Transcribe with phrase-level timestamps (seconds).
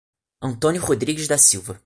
[0.41, 1.79] Antônio Rodrigues da Silva